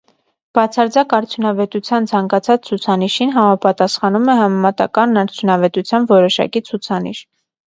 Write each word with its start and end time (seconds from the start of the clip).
Բացարձակ 0.57 1.11
արդյունավետության 1.17 2.07
ցանկացած 2.11 2.65
ցուցանիշին 2.69 3.33
համապատասխանում 3.37 4.33
է 4.35 4.39
համեմատական 4.43 5.23
արդյունավետության 5.25 6.09
որոշակի 6.15 6.65
ցուցանիշ։ 6.73 7.23